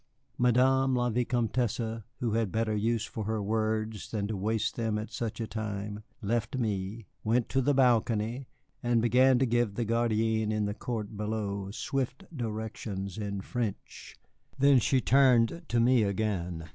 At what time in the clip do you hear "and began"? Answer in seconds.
8.81-9.37